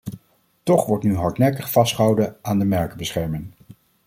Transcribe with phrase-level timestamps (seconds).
[0.63, 3.53] Toch wordt nu hardnekkig vastgehouden aan de merkenbescherming.